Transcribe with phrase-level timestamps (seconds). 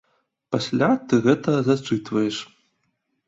[0.53, 2.37] Пасля ты гэта зачытваеш.